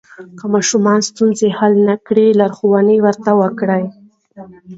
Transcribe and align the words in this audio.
که 0.37 0.45
ماشوم 0.53 0.85
ستونزه 1.07 1.47
حل 1.59 1.73
نه 1.89 1.95
کړي، 2.07 2.27
لارښوونه 2.39 2.93
ورته 3.05 3.29
وکړئ. 3.41 3.85